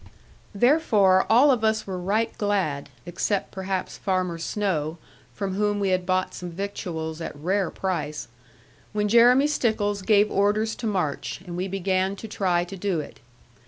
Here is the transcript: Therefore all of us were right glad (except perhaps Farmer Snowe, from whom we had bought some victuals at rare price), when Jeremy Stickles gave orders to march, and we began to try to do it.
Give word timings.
Therefore 0.55 1.27
all 1.29 1.51
of 1.51 1.63
us 1.63 1.85
were 1.85 1.99
right 1.99 2.35
glad 2.39 2.89
(except 3.05 3.51
perhaps 3.51 3.99
Farmer 3.99 4.39
Snowe, 4.39 4.97
from 5.35 5.53
whom 5.53 5.79
we 5.79 5.89
had 5.89 6.07
bought 6.07 6.33
some 6.33 6.49
victuals 6.49 7.21
at 7.21 7.35
rare 7.35 7.69
price), 7.69 8.27
when 8.93 9.07
Jeremy 9.07 9.45
Stickles 9.45 10.01
gave 10.01 10.31
orders 10.31 10.75
to 10.77 10.87
march, 10.87 11.39
and 11.45 11.55
we 11.55 11.67
began 11.67 12.15
to 12.15 12.27
try 12.27 12.63
to 12.63 12.75
do 12.75 12.99
it. 12.99 13.19